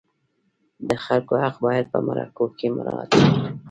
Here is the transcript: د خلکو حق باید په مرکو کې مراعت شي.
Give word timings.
د 0.89 0.91
خلکو 1.05 1.33
حق 1.43 1.55
باید 1.65 1.85
په 1.93 1.99
مرکو 2.07 2.45
کې 2.57 2.67
مراعت 2.77 3.09
شي. 3.19 3.29